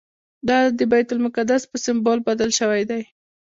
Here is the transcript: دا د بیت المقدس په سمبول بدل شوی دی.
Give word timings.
دا 0.47 0.57
د 0.77 0.79
بیت 0.91 1.07
المقدس 1.15 1.63
په 1.71 1.77
سمبول 1.85 2.19
بدل 2.29 2.49
شوی 2.59 2.83
دی. 2.89 3.01